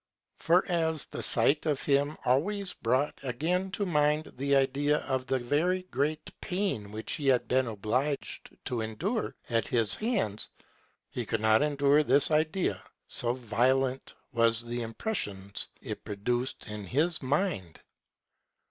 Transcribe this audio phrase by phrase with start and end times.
[0.39, 5.37] For as the sight of him always brought again to mind the idea of the
[5.37, 10.49] very great pain which he had been obliged to endure at his hands,
[11.11, 17.21] he could not endure this idea, so violent were the impressions it produced in his
[17.21, 17.81] mind.